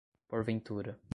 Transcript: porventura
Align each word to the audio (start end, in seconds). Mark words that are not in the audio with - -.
porventura 0.31 0.99